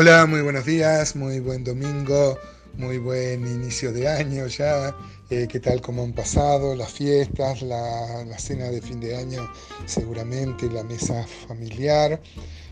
[0.00, 2.38] Hola, muy buenos días, muy buen domingo,
[2.74, 4.94] muy buen inicio de año ya.
[5.28, 5.80] Eh, ¿Qué tal?
[5.80, 9.50] ¿Cómo han pasado las fiestas, la, cena de fin de año,
[9.86, 12.20] seguramente la mesa familiar?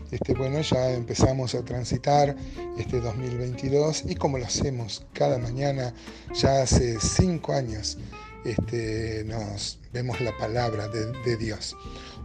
[0.09, 2.33] Este, bueno, ya empezamos a transitar
[2.77, 5.93] este 2022 y como lo hacemos cada mañana,
[6.33, 7.97] ya hace cinco años
[8.45, 11.75] este, nos vemos la palabra de, Dios.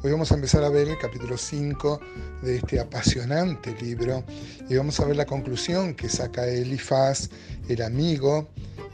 [0.04, 2.00] Hoy vamos a empezar a ver el capítulo 5
[2.42, 4.24] de este apasionante libro
[4.68, 7.30] y vamos a ver la conclusión que saca Elifaz,
[7.68, 8.48] el amigo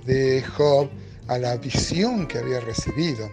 [0.05, 0.91] de Job,
[1.29, 3.31] a la visión que había recibido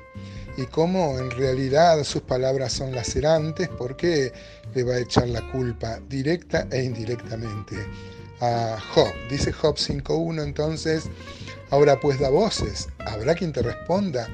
[0.56, 4.32] y cómo en realidad sus palabras son lacerantes porque
[4.74, 7.76] le va a echar la culpa directa e indirectamente
[8.40, 9.12] a Job.
[9.30, 11.10] Dice Job 5.1 entonces,
[11.72, 14.30] Ahora pues da voces, habrá quien te responda,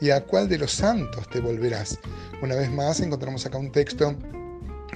[0.00, 1.98] ¿y a cuál de los santos te volverás?
[2.42, 4.16] Una vez más encontramos acá un texto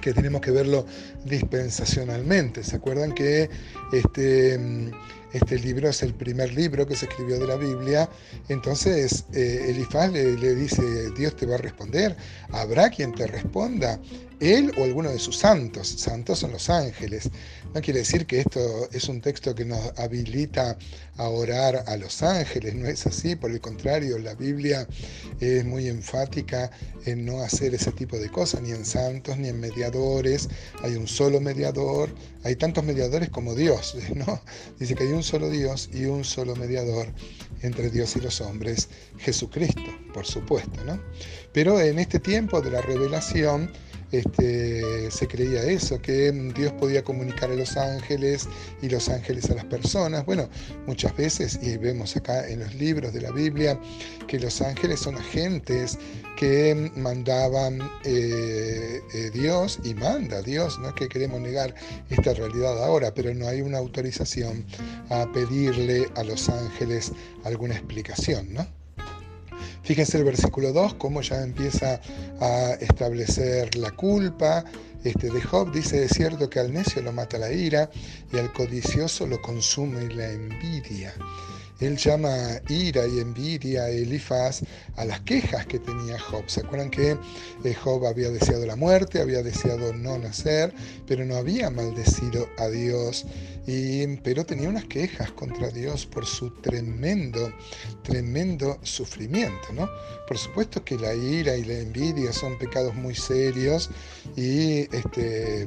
[0.00, 0.86] que tenemos que verlo
[1.24, 2.64] dispensacionalmente.
[2.64, 3.50] ¿Se acuerdan que
[3.92, 4.58] este,
[5.32, 8.08] este libro es el primer libro que se escribió de la Biblia?
[8.48, 12.16] Entonces eh, Elifaz le, dice, Dios te va a responder,
[12.50, 14.00] habrá quien te responda
[14.40, 15.88] él o alguno de sus santos.
[15.88, 17.30] Santos son los ángeles.
[17.74, 20.76] No quiere decir que esto es un texto que nos habilita
[21.16, 24.88] a orar a los ángeles, no es así, por el contrario, la Biblia
[25.38, 26.70] es muy enfática
[27.04, 30.48] en no hacer ese tipo de cosas, ni en santos, ni en mediadores.
[30.82, 32.08] Hay un solo mediador,
[32.42, 34.40] hay tantos mediadores como Dios, ¿no?
[34.78, 37.06] Dice que hay un solo Dios y un solo mediador
[37.60, 39.82] entre Dios y los hombres, Jesucristo,
[40.14, 41.00] por supuesto, ¿no?
[41.52, 43.70] Pero en este tiempo de la revelación,
[44.12, 48.48] este, se creía eso, que Dios podía comunicar a los ángeles
[48.82, 50.24] y los ángeles a las personas.
[50.24, 50.48] Bueno,
[50.86, 53.78] muchas veces, y vemos acá en los libros de la Biblia,
[54.26, 55.98] que los ángeles son agentes
[56.36, 61.74] que mandaban eh, eh, Dios y manda Dios, no es que queremos negar
[62.08, 64.64] esta realidad ahora, pero no hay una autorización
[65.10, 67.12] a pedirle a los ángeles
[67.44, 68.79] alguna explicación, ¿no?
[69.90, 72.00] Fíjense el versículo 2, cómo ya empieza
[72.40, 74.64] a establecer la culpa.
[75.02, 77.90] Este, de Job dice, es cierto que al necio lo mata la ira
[78.32, 81.12] y al codicioso lo consume la envidia.
[81.80, 84.62] Él llama ira y envidia a Elifaz
[84.96, 86.44] a las quejas que tenía Job.
[86.46, 87.16] ¿Se acuerdan que
[87.64, 90.74] eh, Job había deseado la muerte, había deseado no nacer,
[91.06, 93.26] pero no había maldecido a Dios?
[93.66, 97.52] Y, pero tenía unas quejas contra Dios por su tremendo,
[98.02, 99.72] tremendo sufrimiento.
[99.72, 99.88] ¿no?
[100.26, 103.90] Por supuesto que la ira y la envidia son pecados muy serios
[104.36, 105.66] y este,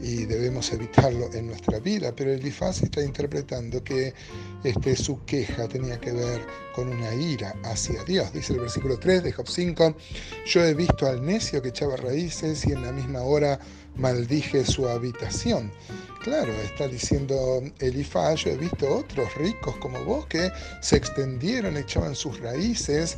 [0.00, 4.14] y debemos evitarlo en nuestra vida, pero Elifaz está interpretando que
[4.62, 8.32] este, su queja tenía que ver con una ira hacia Dios.
[8.32, 9.96] Dice el versículo 3 de Job 5,
[10.46, 13.58] yo he visto al necio que echaba raíces y en la misma hora
[13.96, 15.72] maldije su habitación.
[16.26, 22.16] Claro, está diciendo Elifaz, yo he visto otros ricos como vos que se extendieron, echaban
[22.16, 23.16] sus raíces,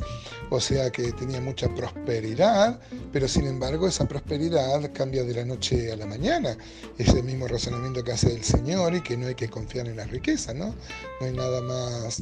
[0.51, 2.79] o sea que tenía mucha prosperidad,
[3.11, 6.55] pero sin embargo esa prosperidad cambia de la noche a la mañana.
[6.99, 9.97] Es el mismo razonamiento que hace el Señor y que no hay que confiar en
[9.97, 10.75] la riqueza, ¿no?
[11.19, 12.21] No hay nada más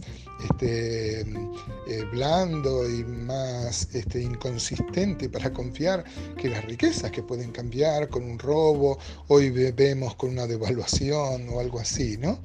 [0.50, 6.06] este, eh, blando y más este, inconsistente para confiar
[6.38, 8.98] que las riquezas que pueden cambiar con un robo,
[9.28, 12.40] hoy vemos con una devaluación o algo así, ¿no?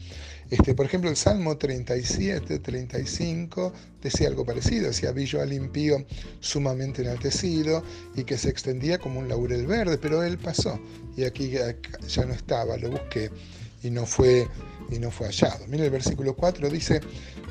[0.50, 6.04] Este, por ejemplo, el Salmo 37, 35 decía algo parecido, decía, vi yo al impío
[6.40, 7.82] sumamente enaltecido
[8.14, 10.78] y que se extendía como un laurel verde, pero él pasó
[11.16, 13.30] y aquí ya no estaba, lo busqué
[13.82, 14.46] y no fue
[14.92, 15.66] y no fue hallado.
[15.68, 17.00] Mire el versículo 4 dice,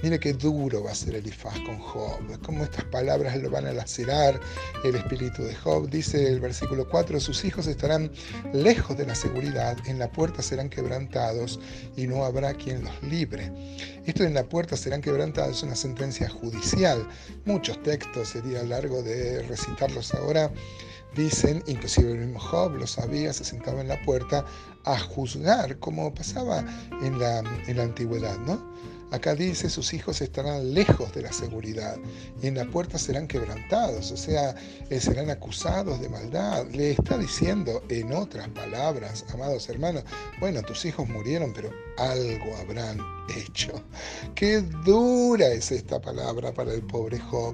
[0.03, 3.74] mire qué duro va a ser Elifaz con Job, cómo estas palabras lo van a
[3.74, 4.40] lacerar
[4.84, 5.90] el espíritu de Job.
[5.90, 8.12] Dice el versículo 4, sus hijos estarán
[8.53, 11.59] lejos de la seguridad, en la puerta serán quebrantados
[11.96, 13.51] y no habrá quien los libre.
[14.06, 17.07] Esto en la puerta serán quebrantados es una sentencia judicial.
[17.46, 20.51] Muchos textos sería largo de recitarlos ahora
[21.16, 24.46] Dicen, inclusive el mismo Job lo sabía, se sentaba en la puerta
[24.86, 26.63] a juzgar, como pasaba
[27.02, 28.72] en la, en la antigüedad, ¿no?
[29.12, 31.98] Acá dice, sus hijos estarán lejos de la seguridad
[32.42, 34.56] y en la puerta serán quebrantados, o sea,
[34.90, 36.66] eh, serán acusados de maldad.
[36.72, 40.06] Le está diciendo, en otras palabras, amados hermanos,
[40.40, 43.00] bueno, tus hijos murieron, pero algo habrán
[43.38, 43.84] hecho.
[44.34, 47.54] Qué dura es esta palabra para el pobre Job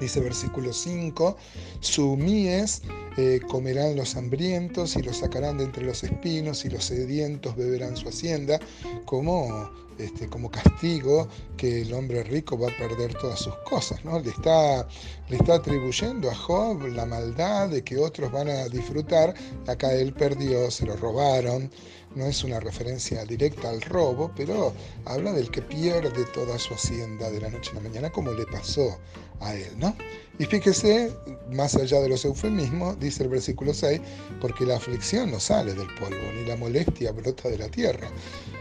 [0.00, 1.36] dice versículo 5,
[1.80, 2.82] su mies
[3.16, 7.96] eh, comerán los hambrientos y los sacarán de entre los espinos y los sedientos beberán
[7.96, 8.60] su hacienda,
[9.04, 14.04] como, este, como castigo que el hombre rico va a perder todas sus cosas.
[14.04, 14.18] ¿no?
[14.20, 14.86] Le, está,
[15.28, 19.34] le está atribuyendo a Job la maldad de que otros van a disfrutar,
[19.66, 21.70] acá él perdió, se lo robaron,
[22.16, 24.72] no es una referencia directa al robo, pero
[25.04, 28.46] habla del que pierde toda su hacienda de la noche a la mañana, como le
[28.46, 28.98] pasó
[29.40, 29.94] a él, ¿no?
[30.38, 31.12] Y fíjese,
[31.50, 34.00] más allá de los eufemismos, dice el versículo 6,
[34.40, 38.08] porque la aflicción no sale del polvo, ni la molestia brota de la tierra.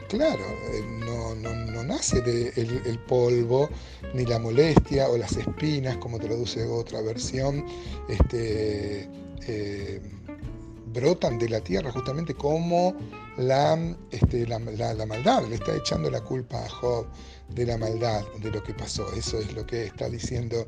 [0.08, 3.70] Claro, eh, no, no, nace del el polvo,
[4.14, 7.66] ni la molestia o las espinas, como traduce otra versión,
[8.08, 9.10] este,
[9.48, 10.02] eh,
[10.94, 12.96] brotan de la tierra justamente como
[13.38, 17.08] la, este, la, maldad, le está echando la culpa a Job
[17.50, 19.12] de la maldad, de lo que pasó.
[19.14, 20.66] Eso es lo que está diciendo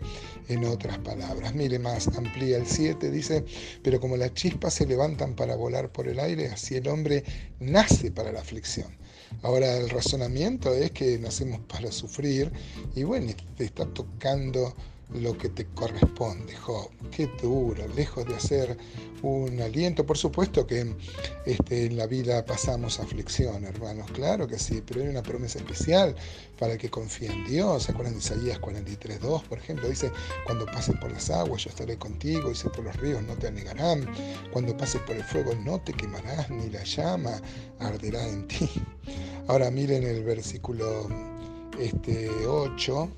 [0.47, 1.53] en otras palabras.
[1.55, 3.43] Mire más, amplía el 7, dice,
[3.83, 7.23] pero como las chispas se levantan para volar por el aire, así el hombre
[7.59, 8.95] nace para la aflicción.
[9.41, 12.51] Ahora el razonamiento es que nacemos para sufrir
[12.95, 14.73] y bueno, está tocando
[15.13, 16.89] lo que te corresponde, Job.
[17.11, 18.77] Qué duro, lejos de hacer
[19.21, 20.05] un aliento.
[20.05, 20.95] Por supuesto que
[21.45, 26.15] este, en la vida pasamos aflicción, hermanos, claro que sí, pero hay una promesa especial
[26.59, 27.83] para el que confía en Dios.
[27.83, 29.87] ¿Se acuerdan de Isaías 43.2, por ejemplo?
[29.87, 30.11] Dice,
[30.45, 34.05] cuando pases por las aguas, yo estaré contigo, dice, por los ríos no te anegarán.
[34.51, 37.41] Cuando pases por el fuego, no te quemarás, ni la llama
[37.79, 38.69] arderá en ti.
[39.47, 41.07] Ahora miren el versículo
[41.79, 43.09] este, 8,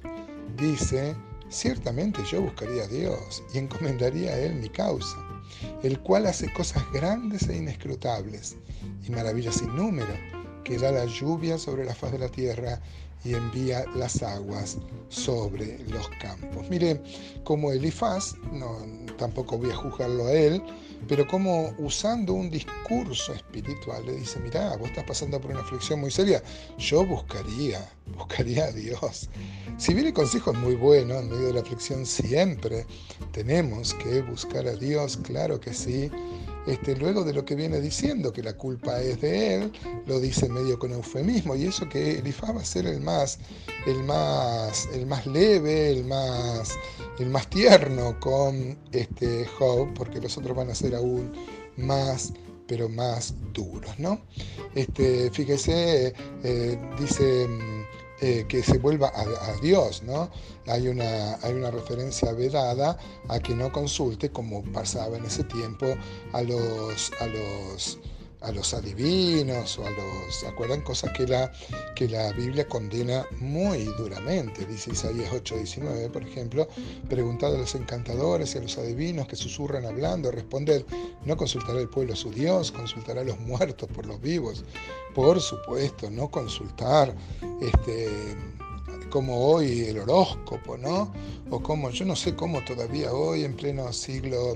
[0.58, 1.16] dice,
[1.50, 5.18] Ciertamente yo buscaría a Dios y encomendaría a Él mi causa,
[5.82, 8.56] el cual hace cosas grandes e inescrutables
[9.08, 10.14] y maravillas sin número,
[10.70, 12.80] que da la lluvia sobre la faz de la tierra
[13.26, 14.78] y envía las aguas
[15.10, 16.70] sobre los campos.
[16.70, 17.02] Mire,
[17.44, 18.78] como Elifaz, no,
[19.18, 20.62] tampoco voy a juzgarlo a él,
[21.08, 26.02] pero como usando un discurso espiritual le dice, mira, vos estás pasando por una aflicción
[26.02, 26.44] muy seria,
[26.78, 29.28] yo buscaría, buscaría a Dios.
[29.78, 32.86] Si bien el consejo es muy bueno, en medio de la aflicción siempre
[33.32, 36.12] tenemos que buscar a Dios, claro que sí,
[36.68, 39.72] este, luego de lo que viene diciendo, que la culpa es de él,
[40.06, 43.40] lo dice medio con eufemismo, y eso que Elifaz va a ser el más,
[43.86, 46.78] el más, el más leve, el más,
[47.20, 51.32] el más tierno con este Job, porque los otros van a ser aún
[51.78, 52.34] más
[52.70, 54.22] pero más duros, ¿no?
[54.76, 56.14] Este, fíjese,
[56.44, 57.48] eh, dice
[58.22, 60.30] eh, que se vuelva a, Dios, ¿no?
[60.68, 65.86] Hay una, hay una referencia vedada a que no consulte, como pasaba en ese tiempo,
[66.34, 68.00] a los, a los
[68.42, 70.82] a los adivinos o a los, ¿se acuerdan?
[70.82, 71.52] Cosas que la,
[71.96, 74.66] que la Biblia condena muy duramente.
[74.66, 76.68] Dice Isaías 8:19, por ejemplo,
[77.10, 80.86] preguntad a los encantadores y a los adivinos que susurran hablando, responded,
[81.26, 84.64] no consultará el pueblo su Dios, consultará a los muertos por los vivos.
[85.14, 87.14] Por supuesto, no consultar
[87.62, 88.08] este
[89.10, 91.12] como hoy el horóscopo, ¿no?
[91.50, 94.56] O como, yo no sé cómo todavía hoy, en pleno siglo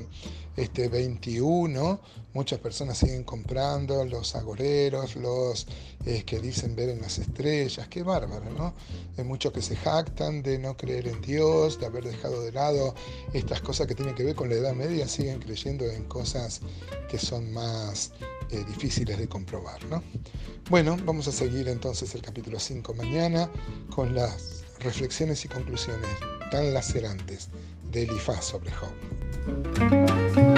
[0.55, 2.00] este, 21,
[2.33, 5.67] muchas personas siguen comprando los agoreros, los
[6.25, 8.73] que dicen ver en las estrellas, qué bárbaro, ¿no?
[9.17, 12.94] Hay muchos que se jactan de no creer en Dios, de haber dejado de lado
[13.33, 16.61] estas cosas que tienen que ver con la Edad Media, siguen creyendo en cosas
[17.09, 18.11] que son más
[18.49, 20.03] eh, difíciles de comprobar, ¿no?
[20.69, 23.49] Bueno, vamos a seguir entonces el capítulo 5 mañana
[23.89, 26.09] con las reflexiones y conclusiones
[26.51, 27.49] tan lacerantes
[27.91, 28.91] de Elifaz sobre Job.
[29.35, 30.53] Thank you.